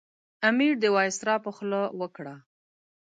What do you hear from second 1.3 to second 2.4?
په خوله وکړه.